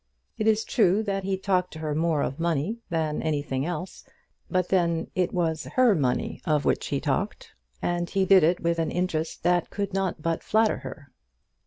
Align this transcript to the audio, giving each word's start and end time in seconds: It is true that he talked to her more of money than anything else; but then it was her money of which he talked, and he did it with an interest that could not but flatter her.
It 0.39 0.47
is 0.47 0.63
true 0.63 1.03
that 1.03 1.25
he 1.25 1.37
talked 1.37 1.71
to 1.73 1.77
her 1.79 1.93
more 1.93 2.23
of 2.23 2.39
money 2.39 2.79
than 2.89 3.21
anything 3.21 3.67
else; 3.67 4.03
but 4.49 4.69
then 4.69 5.11
it 5.13 5.31
was 5.31 5.65
her 5.75 5.93
money 5.93 6.41
of 6.43 6.65
which 6.65 6.87
he 6.87 6.99
talked, 6.99 7.53
and 7.83 8.09
he 8.09 8.25
did 8.25 8.41
it 8.41 8.61
with 8.61 8.79
an 8.79 8.89
interest 8.89 9.43
that 9.43 9.69
could 9.69 9.93
not 9.93 10.19
but 10.23 10.41
flatter 10.41 10.77
her. 10.77 11.11